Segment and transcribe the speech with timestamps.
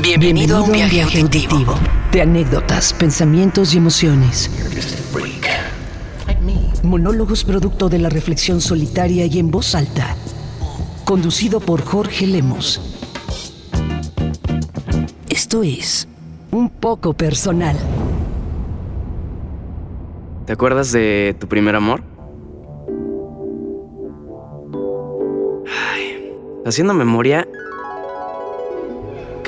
[0.00, 1.74] Bienvenido, a un viaje, auditivo.
[2.12, 4.48] De anécdotas, pensamientos y emociones.
[6.84, 10.14] Monólogos producto de la reflexión solitaria y en voz alta.
[11.04, 12.80] Conducido por Jorge Lemos.
[15.28, 16.06] Esto es
[16.52, 17.76] un poco personal.
[20.46, 22.04] ¿Te acuerdas de tu primer amor?
[25.66, 26.32] Ay,
[26.64, 27.48] haciendo memoria,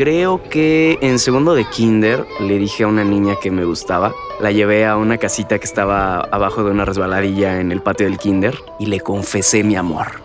[0.01, 4.15] creo que en segundo de kinder le dije a una niña que me gustaba.
[4.41, 8.16] La llevé a una casita que estaba abajo de una resbaladilla en el patio del
[8.16, 10.23] kinder y le confesé mi amor.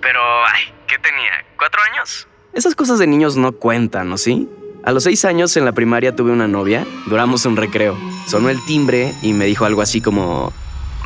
[0.00, 1.44] Pero, ay, ¿qué tenía?
[1.58, 2.26] ¿Cuatro años?
[2.54, 4.48] Esas cosas de niños no cuentan, ¿no sí?
[4.82, 7.98] A los seis años en la primaria tuve una novia, duramos un recreo.
[8.26, 10.54] Sonó el timbre y me dijo algo así como...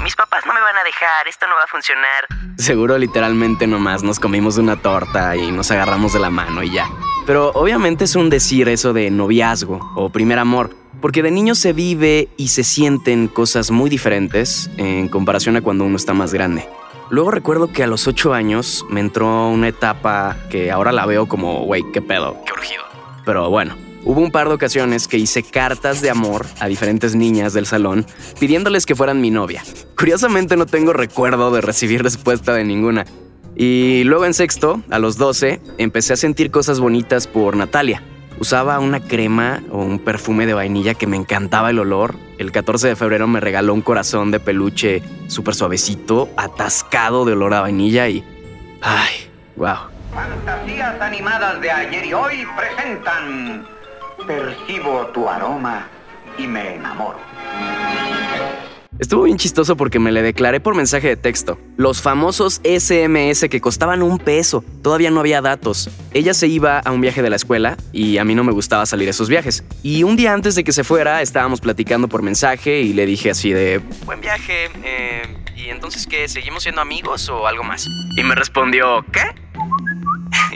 [0.05, 2.29] Mis papás no me van a dejar, esto no va a funcionar.
[2.57, 6.87] Seguro literalmente nomás nos comimos una torta y nos agarramos de la mano y ya.
[7.27, 11.73] Pero obviamente es un decir eso de noviazgo o primer amor, porque de niño se
[11.73, 16.69] vive y se sienten cosas muy diferentes en comparación a cuando uno está más grande.
[17.11, 21.27] Luego recuerdo que a los 8 años me entró una etapa que ahora la veo
[21.27, 22.83] como, güey, qué pedo, qué urgido.
[23.25, 27.53] Pero bueno, hubo un par de ocasiones que hice cartas de amor a diferentes niñas
[27.53, 28.07] del salón
[28.41, 29.63] pidiéndoles que fueran mi novia.
[29.97, 33.05] Curiosamente no tengo recuerdo de recibir respuesta de ninguna.
[33.65, 38.03] Y luego en sexto, a los 12, empecé a sentir cosas bonitas por Natalia.
[38.41, 42.17] Usaba una crema o un perfume de vainilla que me encantaba el olor.
[42.39, 47.55] El 14 de febrero me regaló un corazón de peluche súper suavecito, atascado de olor
[47.55, 48.25] a vainilla y...
[48.81, 49.31] ¡Ay!
[49.55, 49.77] ¡Wow!
[50.13, 53.65] Fantasías animadas de ayer y hoy presentan
[54.27, 55.87] Percibo tu aroma
[56.37, 57.21] y me enamoro.
[59.03, 61.59] Estuvo bien chistoso porque me le declaré por mensaje de texto.
[61.77, 64.65] Los famosos SMS que costaban un peso.
[64.81, 65.91] Todavía no había datos.
[66.13, 68.87] Ella se iba a un viaje de la escuela y a mí no me gustaba
[68.87, 69.65] salir a esos viajes.
[69.83, 73.33] Y un día antes de que se fuera estábamos platicando por mensaje y le dije
[73.33, 73.81] así de...
[74.07, 74.71] Buen viaje.
[74.85, 75.23] Eh,
[75.57, 76.29] ¿Y entonces qué?
[76.29, 77.89] ¿Seguimos siendo amigos o algo más?
[78.17, 79.05] Y me respondió...
[79.11, 79.23] ¿Qué?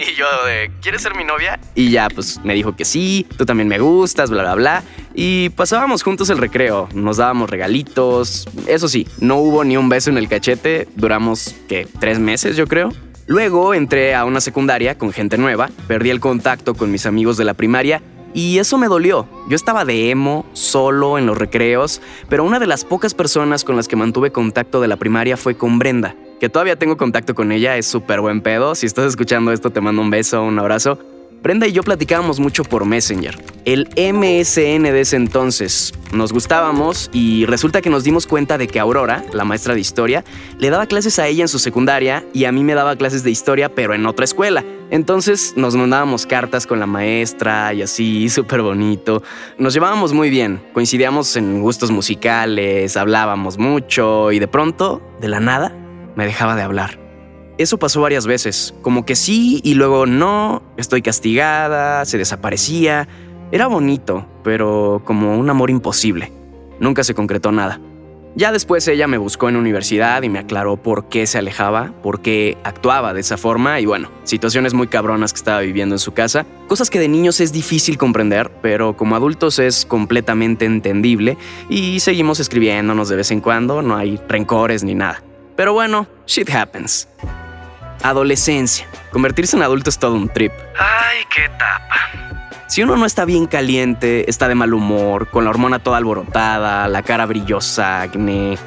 [0.08, 1.58] Y yo de, ¿quieres ser mi novia?
[1.74, 4.82] Y ya, pues me dijo que sí, tú también me gustas, bla, bla, bla.
[5.14, 8.46] Y pasábamos juntos el recreo, nos dábamos regalitos.
[8.68, 11.88] Eso sí, no hubo ni un beso en el cachete, duramos, ¿qué?
[11.98, 12.92] Tres meses, yo creo.
[13.26, 17.44] Luego entré a una secundaria con gente nueva, perdí el contacto con mis amigos de
[17.44, 18.00] la primaria
[18.32, 19.28] y eso me dolió.
[19.48, 23.74] Yo estaba de emo, solo en los recreos, pero una de las pocas personas con
[23.74, 27.52] las que mantuve contacto de la primaria fue con Brenda que todavía tengo contacto con
[27.52, 28.74] ella, es súper buen pedo.
[28.74, 30.98] Si estás escuchando esto, te mando un beso, un abrazo.
[31.42, 35.94] Brenda y yo platicábamos mucho por Messenger, el MSN de ese entonces.
[36.12, 40.24] Nos gustábamos y resulta que nos dimos cuenta de que Aurora, la maestra de historia,
[40.58, 43.30] le daba clases a ella en su secundaria y a mí me daba clases de
[43.30, 44.64] historia, pero en otra escuela.
[44.90, 49.22] Entonces nos mandábamos cartas con la maestra y así, súper bonito.
[49.56, 55.38] Nos llevábamos muy bien, coincidíamos en gustos musicales, hablábamos mucho y de pronto, de la
[55.38, 55.85] nada,
[56.16, 56.98] me dejaba de hablar.
[57.58, 63.08] Eso pasó varias veces, como que sí y luego no, estoy castigada, se desaparecía.
[63.52, 66.32] Era bonito, pero como un amor imposible.
[66.80, 67.80] Nunca se concretó nada.
[68.34, 72.20] Ya después ella me buscó en universidad y me aclaró por qué se alejaba, por
[72.20, 76.12] qué actuaba de esa forma y bueno, situaciones muy cabronas que estaba viviendo en su
[76.12, 81.38] casa, cosas que de niños es difícil comprender, pero como adultos es completamente entendible
[81.70, 85.22] y seguimos escribiéndonos de vez en cuando, no hay rencores ni nada.
[85.56, 87.08] Pero bueno, shit happens.
[88.02, 88.86] Adolescencia.
[89.10, 90.52] Convertirse en adulto es todo un trip.
[90.78, 91.96] Ay, qué etapa.
[92.68, 96.88] Si uno no está bien caliente, está de mal humor, con la hormona toda alborotada,
[96.88, 98.58] la cara brillosa, acné.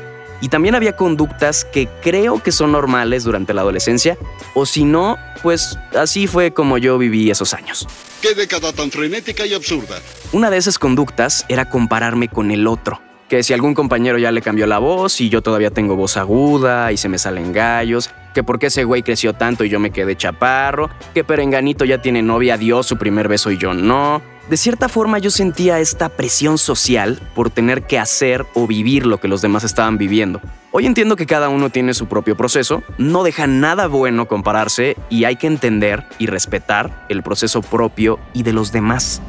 [0.42, 4.18] Y también había conductas que creo que son normales durante la adolescencia,
[4.56, 7.88] o si no, pues así fue como yo viví esos años.
[8.22, 10.00] ¡Qué década tan frenética y absurda!
[10.32, 14.42] Una de esas conductas era compararme con el otro que si algún compañero ya le
[14.42, 18.44] cambió la voz y yo todavía tengo voz aguda y se me salen gallos, que
[18.44, 22.24] por qué ese güey creció tanto y yo me quedé chaparro, que Perenganito ya tiene
[22.24, 24.22] novia, dio su primer beso y yo no.
[24.50, 29.20] De cierta forma yo sentía esta presión social por tener que hacer o vivir lo
[29.20, 30.42] que los demás estaban viviendo.
[30.72, 35.26] Hoy entiendo que cada uno tiene su propio proceso, no deja nada bueno compararse y
[35.26, 39.22] hay que entender y respetar el proceso propio y de los demás.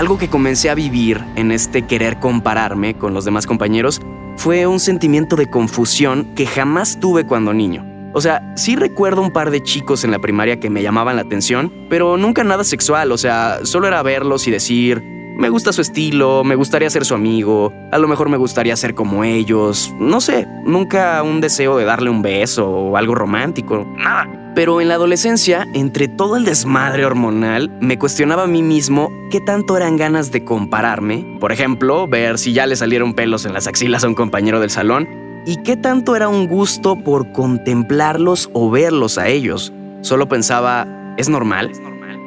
[0.00, 4.00] Algo que comencé a vivir en este querer compararme con los demás compañeros
[4.38, 7.84] fue un sentimiento de confusión que jamás tuve cuando niño.
[8.14, 11.22] O sea, sí recuerdo un par de chicos en la primaria que me llamaban la
[11.22, 15.02] atención, pero nunca nada sexual, o sea, solo era verlos y decir,
[15.36, 18.94] me gusta su estilo, me gustaría ser su amigo, a lo mejor me gustaría ser
[18.94, 24.39] como ellos, no sé, nunca un deseo de darle un beso o algo romántico, nada.
[24.54, 29.40] Pero en la adolescencia, entre todo el desmadre hormonal, me cuestionaba a mí mismo qué
[29.40, 33.68] tanto eran ganas de compararme, por ejemplo, ver si ya le salieron pelos en las
[33.68, 35.08] axilas a un compañero del salón,
[35.46, 39.72] y qué tanto era un gusto por contemplarlos o verlos a ellos.
[40.02, 41.72] Solo pensaba, ¿es normal?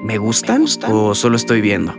[0.03, 0.65] ¿Me gustan?
[0.89, 1.93] ¿O solo estoy viendo?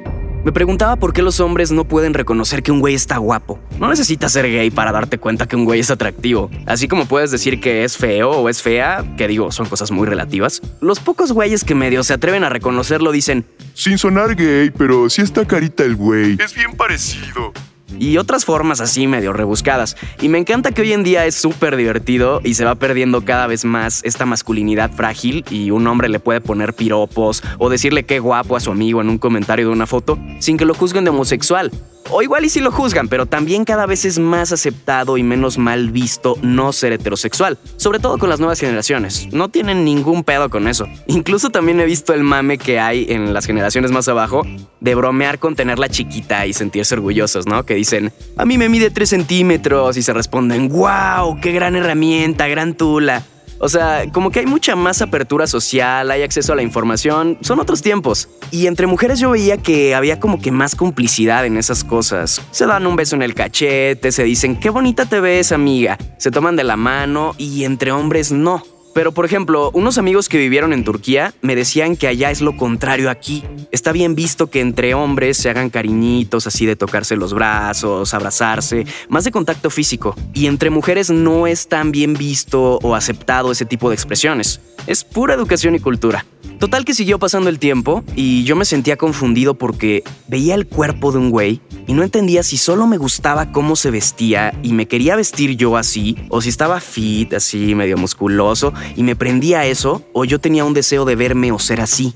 [0.45, 3.59] Me preguntaba por qué los hombres no pueden reconocer que un güey está guapo.
[3.81, 6.51] No necesitas ser gay para darte cuenta que un güey es atractivo.
[6.67, 10.07] Así como puedes decir que es feo o es fea, que digo, son cosas muy
[10.07, 10.61] relativas.
[10.83, 15.23] Los pocos güeyes que medio se atreven a reconocerlo dicen, Sin sonar gay, pero sí
[15.23, 16.37] está carita el güey.
[16.39, 17.55] Es bien parecido
[17.99, 19.97] y otras formas así medio rebuscadas.
[20.21, 23.47] Y me encanta que hoy en día es súper divertido y se va perdiendo cada
[23.47, 28.19] vez más esta masculinidad frágil y un hombre le puede poner piropos o decirle qué
[28.19, 31.11] guapo a su amigo en un comentario de una foto sin que lo juzguen de
[31.11, 31.71] homosexual.
[32.11, 35.59] O igual y si lo juzgan, pero también cada vez es más aceptado y menos
[35.59, 39.29] mal visto no ser heterosexual, sobre todo con las nuevas generaciones.
[39.33, 40.87] No tienen ningún pedo con eso.
[41.07, 44.43] Incluso también he visto el mame que hay en las generaciones más abajo
[44.81, 47.65] de bromear con tenerla chiquita y sentirse orgullosos, ¿no?
[47.65, 52.49] Que dicen, a mí me mide 3 centímetros y se responden, wow, qué gran herramienta,
[52.49, 53.25] gran tula.
[53.59, 57.61] O sea, como que hay mucha más apertura social, hay acceso a la información, son
[57.61, 58.29] otros tiempos.
[58.51, 62.43] Y entre mujeres yo veía que había como que más complicidad en esas cosas.
[62.51, 65.99] Se dan un beso en el cachete, se dicen, qué bonita te ves, amiga.
[66.19, 68.63] Se toman de la mano y entre hombres no.
[68.95, 72.57] Pero por ejemplo, unos amigos que vivieron en Turquía me decían que allá es lo
[72.57, 73.43] contrario aquí.
[73.73, 78.87] Está bien visto que entre hombres se hagan cariñitos así de tocarse los brazos, abrazarse,
[79.09, 80.15] más de contacto físico.
[80.33, 84.61] Y entre mujeres no es tan bien visto o aceptado ese tipo de expresiones.
[84.87, 86.25] Es pura educación y cultura.
[86.59, 91.11] Total que siguió pasando el tiempo y yo me sentía confundido porque veía el cuerpo
[91.11, 94.87] de un güey y no entendía si solo me gustaba cómo se vestía y me
[94.87, 100.05] quería vestir yo así, o si estaba fit, así, medio musculoso, y me prendía eso,
[100.13, 102.15] o yo tenía un deseo de verme o ser así.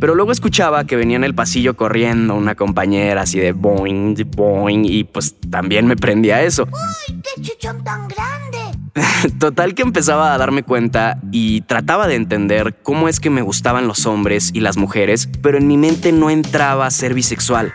[0.00, 4.84] Pero luego escuchaba que venía en el pasillo corriendo una compañera así de boing, boing,
[4.84, 6.68] y pues también me prendía eso.
[6.70, 8.43] ¡Uy, qué chuchón tan grande!
[9.38, 13.88] Total que empezaba a darme cuenta y trataba de entender cómo es que me gustaban
[13.88, 17.72] los hombres y las mujeres, pero en mi mente no entraba a ser bisexual.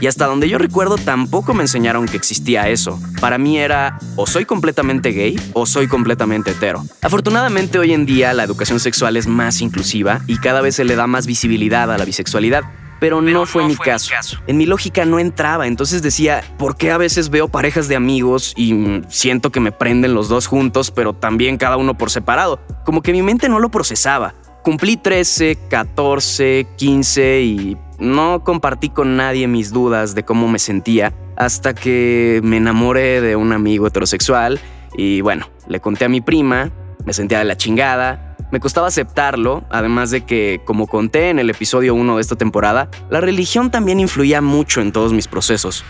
[0.00, 2.98] Y hasta donde yo recuerdo tampoco me enseñaron que existía eso.
[3.20, 6.84] Para mí era o soy completamente gay o soy completamente hetero.
[7.02, 10.96] Afortunadamente hoy en día la educación sexual es más inclusiva y cada vez se le
[10.96, 12.64] da más visibilidad a la bisexualidad.
[13.02, 14.10] Pero, no, fue, mi, caso.
[14.10, 14.38] mi caso.
[14.46, 18.54] En mi lógica no entraba, entonces decía, ¿por qué a veces veo parejas de amigos
[18.56, 22.60] y siento que me prenden los dos juntos, pero también cada uno por separado?
[22.84, 24.34] Como que mi mente no lo procesaba.
[24.62, 31.12] Cumplí 13, 14, 15 y no compartí con nadie mis dudas de cómo me sentía
[31.36, 34.60] hasta que me enamoré de un amigo heterosexual
[34.96, 36.70] y bueno, le conté a mi prima,
[37.04, 41.50] me sentía de la chingada, me costaba aceptarlo, además de que, como conté en el
[41.50, 45.84] episodio 1 de esta temporada, la religión también influía mucho en todos mis procesos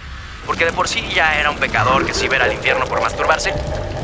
[0.46, 3.52] porque de por sí ya era un pecador que se iba al infierno por masturbarse.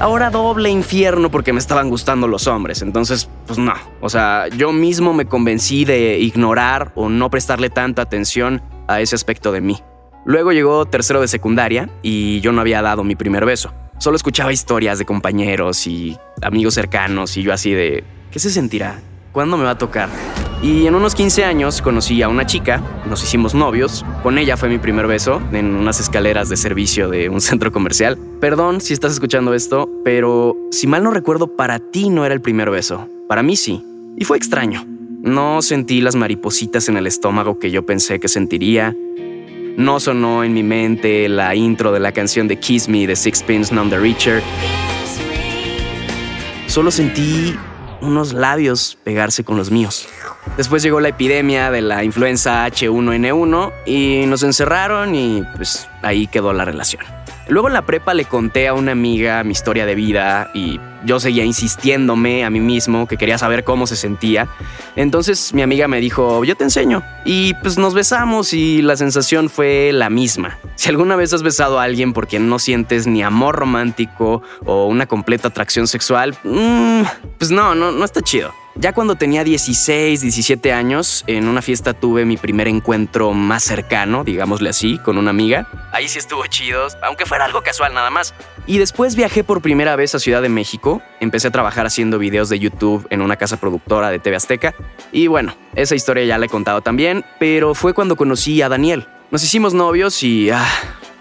[0.01, 2.83] Ahora doble infierno porque me estaban gustando los hombres.
[2.83, 3.75] Entonces, pues no.
[4.01, 9.17] O sea, yo mismo me convencí de ignorar o no prestarle tanta atención a ese
[9.17, 9.83] aspecto de mí.
[10.25, 13.73] Luego llegó tercero de secundaria y yo no había dado mi primer beso.
[13.99, 19.01] Solo escuchaba historias de compañeros y amigos cercanos y yo así de, ¿qué se sentirá?
[19.33, 20.09] ¿Cuándo me va a tocar?
[20.63, 24.69] Y en unos 15 años conocí a una chica, nos hicimos novios, con ella fue
[24.69, 28.19] mi primer beso en unas escaleras de servicio de un centro comercial.
[28.41, 32.41] Perdón si estás escuchando esto, pero si mal no recuerdo, para ti no era el
[32.41, 33.85] primer beso, para mí sí,
[34.17, 34.85] y fue extraño.
[35.23, 38.97] No sentí las maripositas en el estómago que yo pensé que sentiría.
[39.77, 43.75] No sonó en mi mente la intro de la canción de Kiss Me de Sixpence
[43.75, 44.43] None the Richer.
[46.67, 47.57] Solo sentí
[48.01, 50.09] unos labios pegarse con los míos.
[50.57, 56.53] Después llegó la epidemia de la influenza H1N1 y nos encerraron y pues ahí quedó
[56.53, 57.18] la relación.
[57.49, 61.19] Luego en la prepa le conté a una amiga mi historia de vida y yo
[61.21, 64.49] seguía insistiéndome a mí mismo que quería saber cómo se sentía.
[64.97, 67.03] Entonces mi amiga me dijo, yo te enseño.
[67.25, 70.59] Y pues nos besamos y la sensación fue la misma.
[70.75, 74.87] Si alguna vez has besado a alguien por quien no sientes ni amor romántico o
[74.87, 77.03] una completa atracción sexual, mmm,
[77.39, 78.53] pues no, no, no está chido.
[78.81, 84.23] Ya cuando tenía 16, 17 años, en una fiesta tuve mi primer encuentro más cercano,
[84.23, 85.67] digámosle así, con una amiga.
[85.91, 88.35] Ahí sí estuvo chido, aunque fuera algo casual nada más.
[88.67, 91.03] Y después viajé por primera vez a Ciudad de México.
[91.19, 94.77] Empecé a trabajar haciendo videos de YouTube en una casa productora de TV Azteca.
[95.11, 99.09] Y bueno, esa historia ya la he contado también, pero fue cuando conocí a Daniel.
[99.33, 100.51] Nos hicimos novios y...
[100.51, 100.65] Ah,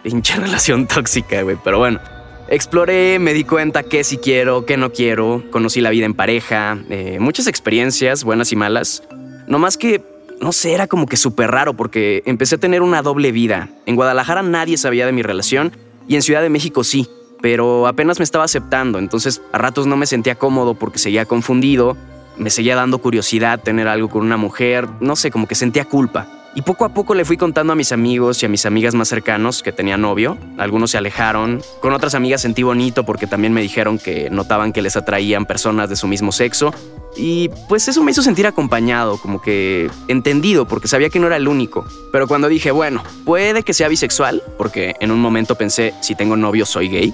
[0.04, 2.17] pinche relación tóxica, güey, pero bueno.
[2.50, 6.78] Exploré, me di cuenta qué sí quiero, qué no quiero, conocí la vida en pareja,
[6.90, 9.04] eh, muchas experiencias, buenas y malas.
[9.48, 10.02] No más que,
[10.40, 13.70] no sé, era como que súper raro porque empecé a tener una doble vida.
[13.86, 15.74] En Guadalajara nadie sabía de mi relación
[16.08, 17.10] y en Ciudad de México sí,
[17.42, 21.98] pero apenas me estaba aceptando, entonces a ratos no me sentía cómodo porque seguía confundido,
[22.38, 26.37] me seguía dando curiosidad tener algo con una mujer, no sé, como que sentía culpa.
[26.58, 29.08] Y poco a poco le fui contando a mis amigos y a mis amigas más
[29.10, 30.40] cercanos que tenía novio.
[30.58, 31.62] Algunos se alejaron.
[31.82, 35.88] Con otras amigas sentí bonito porque también me dijeron que notaban que les atraían personas
[35.88, 36.74] de su mismo sexo.
[37.16, 41.38] Y pues eso me hizo sentir acompañado, como que entendido, porque sabía que no era
[41.38, 41.86] el único.
[42.12, 46.36] Pero cuando dije, bueno, puede que sea bisexual, porque en un momento pensé, si tengo
[46.38, 47.14] novio soy gay,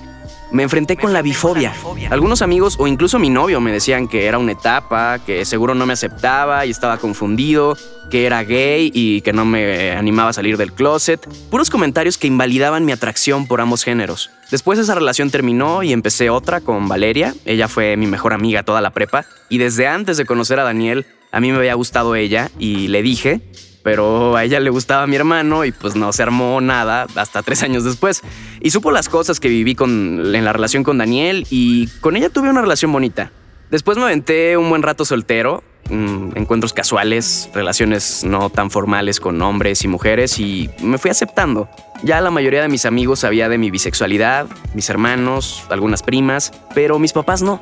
[0.53, 1.73] me enfrenté con la bifobia.
[2.09, 5.85] Algunos amigos o incluso mi novio me decían que era una etapa, que seguro no
[5.85, 7.75] me aceptaba y estaba confundido,
[8.11, 11.27] que era gay y que no me animaba a salir del closet.
[11.49, 14.29] Puros comentarios que invalidaban mi atracción por ambos géneros.
[14.51, 17.33] Después esa relación terminó y empecé otra con Valeria.
[17.45, 21.07] Ella fue mi mejor amiga toda la prepa y desde antes de conocer a Daniel,
[21.31, 23.41] a mí me había gustado ella y le dije
[23.83, 27.61] pero a ella le gustaba mi hermano y pues no se armó nada hasta tres
[27.63, 28.21] años después.
[28.61, 32.29] Y supo las cosas que viví con, en la relación con Daniel y con ella
[32.29, 33.31] tuve una relación bonita.
[33.69, 39.41] Después me aventé un buen rato soltero, mm, encuentros casuales, relaciones no tan formales con
[39.41, 41.67] hombres y mujeres y me fui aceptando.
[42.03, 46.99] Ya la mayoría de mis amigos sabía de mi bisexualidad, mis hermanos, algunas primas, pero
[46.99, 47.61] mis papás no.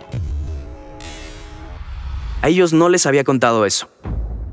[2.43, 3.89] A ellos no les había contado eso.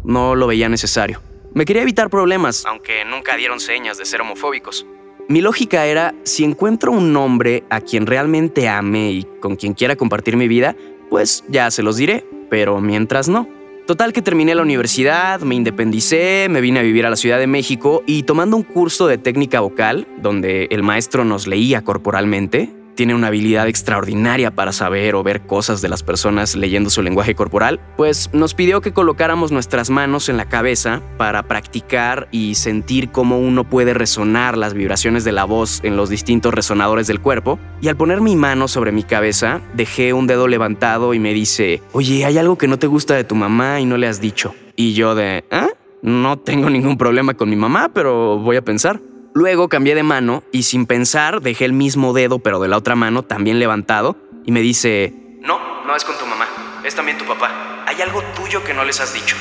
[0.04, 1.20] No lo veía necesario.
[1.55, 4.87] Me quería evitar problemas, aunque nunca dieron señas de ser homofóbicos.
[5.28, 9.97] Mi lógica era, si encuentro un hombre a quien realmente ame y con quien quiera
[9.97, 10.75] compartir mi vida,
[11.11, 13.49] pues ya se los diré, pero mientras no.
[13.87, 17.47] Total que terminé la universidad, me independicé, me vine a vivir a la Ciudad de
[17.47, 23.14] México y tomando un curso de técnica vocal, donde el maestro nos leía corporalmente, tiene
[23.14, 27.78] una habilidad extraordinaria para saber o ver cosas de las personas leyendo su lenguaje corporal,
[27.97, 33.38] pues nos pidió que colocáramos nuestras manos en la cabeza para practicar y sentir cómo
[33.38, 37.61] uno puede resonar las vibraciones de la voz en los distintos resonadores del cuerpo.
[37.81, 41.81] Y al poner mi mano sobre mi cabeza, dejé un dedo levantado y me dice,
[41.93, 44.57] oye, hay algo que no te gusta de tu mamá y no le has dicho.
[44.75, 45.69] Y yo de, ¿ah?
[46.02, 48.99] No tengo ningún problema con mi mamá, pero voy a pensar.
[49.38, 52.97] Luego cambié de mano y sin pensar dejé el mismo dedo pero de la otra
[52.97, 56.49] mano también levantado y me dice, no, no es con tu mamá,
[56.85, 57.85] es también tu papá.
[57.87, 59.37] Hay algo tuyo que no les has dicho.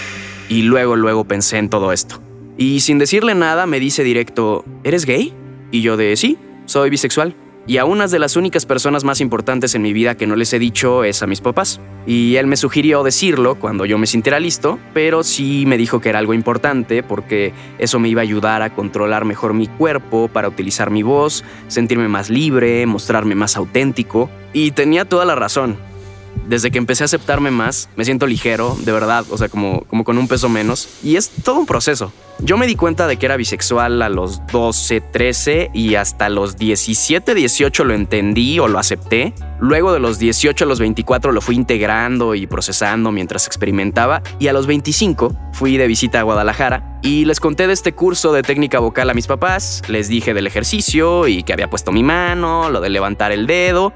[0.50, 2.22] Y luego, luego pensé en todo esto.
[2.60, 5.34] Y sin decirle nada me dice directo, ¿eres gay?
[5.72, 7.36] Y yo de, sí, soy bisexual.
[7.70, 10.54] Y a una de las únicas personas más importantes en mi vida que no les
[10.54, 11.82] he dicho es a mis papás.
[12.06, 16.08] Y él me sugirió decirlo cuando yo me sintiera listo, pero sí me dijo que
[16.08, 20.48] era algo importante porque eso me iba a ayudar a controlar mejor mi cuerpo, para
[20.48, 24.30] utilizar mi voz, sentirme más libre, mostrarme más auténtico.
[24.54, 25.76] Y tenía toda la razón
[26.48, 30.04] desde que empecé a aceptarme más, me siento ligero, de verdad, o sea, como, como
[30.04, 30.89] con un peso menos.
[31.04, 32.12] Y es todo un proceso.
[32.39, 36.56] Yo me di cuenta de que era bisexual a los 12, 13 y hasta los
[36.56, 39.34] 17, 18 lo entendí o lo acepté.
[39.60, 44.22] Luego de los 18 a los 24 lo fui integrando y procesando mientras experimentaba.
[44.38, 48.32] Y a los 25 fui de visita a Guadalajara y les conté de este curso
[48.34, 49.82] de técnica vocal a mis papás.
[49.88, 53.94] Les dije del ejercicio y que había puesto mi mano, lo de levantar el dedo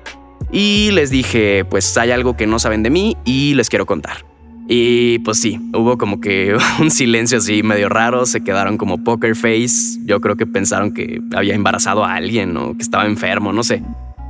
[0.52, 4.26] y les dije, pues hay algo que no saben de mí y les quiero contar.
[4.68, 9.36] Y pues sí, hubo como que un silencio así medio raro, se quedaron como poker
[9.36, 10.00] face.
[10.06, 13.84] Yo creo que pensaron que había embarazado a alguien o que estaba enfermo, no sé.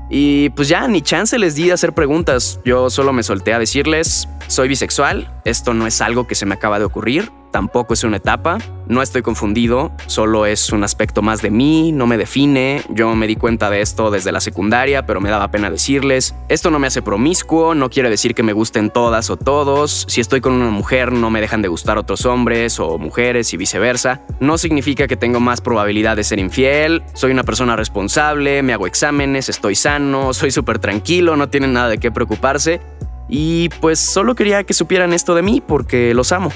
[0.10, 2.60] Y pues ya ni chance les di de hacer preguntas.
[2.66, 6.56] Yo solo me solté a decirles, soy bisexual, esto no es algo que se me
[6.56, 11.42] acaba de ocurrir, tampoco es una etapa, no estoy confundido, solo es un aspecto más
[11.42, 15.22] de mí, no me define, yo me di cuenta de esto desde la secundaria, pero
[15.22, 18.90] me daba pena decirles, esto no me hace promiscuo, no quiere decir que me gusten
[18.90, 22.80] todas o todos, si estoy con una mujer no me dejan de gustar otros hombres
[22.80, 27.44] o mujeres y viceversa, no significa que tengo más probabilidad de ser infiel, soy una
[27.44, 32.12] persona responsable, me hago exámenes, estoy sano, soy súper tranquilo, no tienen nada de qué
[32.12, 32.82] preocuparse,
[33.30, 36.52] y pues solo quería que supieran esto de mí porque los amo.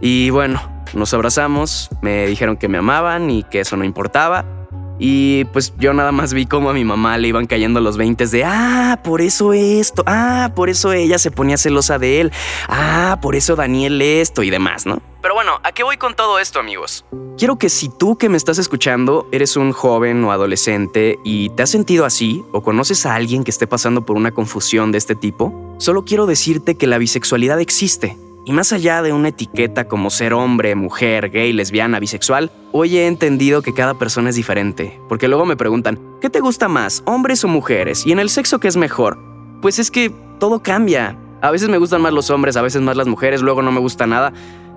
[0.00, 0.60] Y bueno,
[0.94, 4.44] nos abrazamos, me dijeron que me amaban y que eso no importaba.
[5.00, 8.26] Y pues yo nada más vi cómo a mi mamá le iban cayendo los 20
[8.26, 12.32] de, ah, por eso esto, ah, por eso ella se ponía celosa de él,
[12.68, 15.00] ah, por eso Daniel esto y demás, ¿no?
[15.22, 17.04] Pero bueno, ¿a qué voy con todo esto, amigos?
[17.36, 21.62] Quiero que si tú que me estás escuchando eres un joven o adolescente y te
[21.62, 25.14] has sentido así o conoces a alguien que esté pasando por una confusión de este
[25.14, 28.16] tipo, solo quiero decirte que la bisexualidad existe
[28.48, 33.06] y más allá de una etiqueta como ser hombre, mujer, gay, lesbiana, bisexual, hoy he
[33.06, 34.98] entendido que cada persona es diferente.
[35.06, 38.06] Porque luego me preguntan, ¿Qué te gusta más, hombres o mujeres?
[38.06, 39.18] ¿Y en el sexo qué es mejor?
[39.60, 41.18] Pues es que todo cambia.
[41.42, 43.80] A veces me gustan más los hombres, a veces más las mujeres, luego no me
[43.80, 44.32] gusta nada.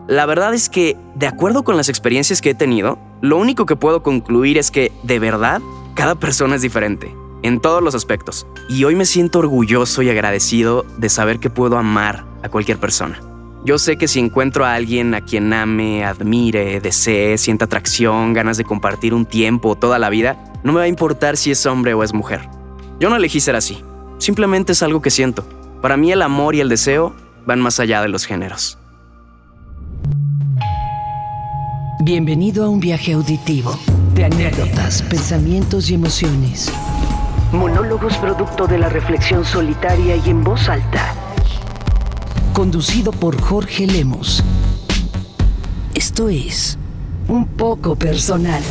[0.05, 3.77] La verdad es que, de acuerdo con las experiencias que he tenido, lo único que
[3.77, 5.61] puedo concluir es que, de verdad,
[5.95, 8.45] cada persona es diferente, en todos los aspectos.
[8.67, 13.30] Y hoy me siento orgulloso y agradecido de saber que puedo amar a cualquier persona.
[13.63, 18.57] Yo sé que si encuentro a alguien a quien ame, admire, desee, sienta atracción, ganas
[18.57, 21.63] de compartir un tiempo o toda la vida, no me va a importar si es
[21.67, 22.49] hombre o es mujer.
[22.99, 23.83] Yo no elegí ser así,
[24.17, 25.45] simplemente es algo que siento.
[25.79, 27.13] Para mí el amor y el deseo
[27.45, 28.79] van más allá de los géneros.
[32.03, 33.77] Bienvenido a un viaje auditivo
[34.15, 36.73] de anécdotas, pensamientos y emociones.
[37.51, 41.13] Monólogos producto de la reflexión solitaria y en voz alta.
[42.53, 44.43] Conducido por Jorge Lemos.
[45.95, 46.77] Esto es
[47.29, 48.61] un poco personal.